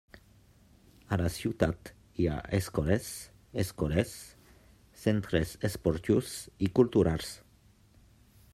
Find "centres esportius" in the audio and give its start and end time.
5.03-6.33